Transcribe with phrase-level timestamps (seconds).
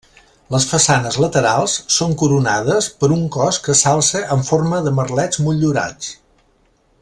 [0.53, 6.13] Les façanes laterals són coronades per un cos que s'alça en forma de merlets motllurats.